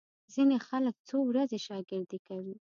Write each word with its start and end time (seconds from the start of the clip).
ځینې 0.33 0.57
خلک 0.67 0.95
څو 1.07 1.17
ورځې 1.29 1.57
شاګردي 1.67 2.19
کوي. 2.27 2.55